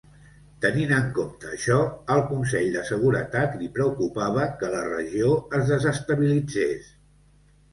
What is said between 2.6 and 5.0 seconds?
de Seguretat li preocupava que la